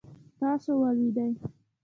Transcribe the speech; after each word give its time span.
تاسو 0.39 0.69
ولوېدلئ؟ 0.81 1.29